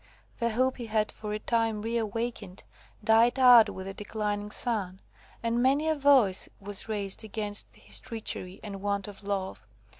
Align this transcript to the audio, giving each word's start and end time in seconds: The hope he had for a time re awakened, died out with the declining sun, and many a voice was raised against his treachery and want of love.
The 0.39 0.49
hope 0.49 0.77
he 0.77 0.87
had 0.87 1.11
for 1.11 1.31
a 1.31 1.37
time 1.37 1.83
re 1.83 1.95
awakened, 1.95 2.63
died 3.03 3.37
out 3.37 3.69
with 3.69 3.85
the 3.85 3.93
declining 3.93 4.49
sun, 4.49 4.99
and 5.43 5.61
many 5.61 5.87
a 5.87 5.93
voice 5.93 6.49
was 6.59 6.89
raised 6.89 7.23
against 7.23 7.67
his 7.75 7.99
treachery 7.99 8.59
and 8.63 8.81
want 8.81 9.07
of 9.07 9.21
love. 9.21 9.67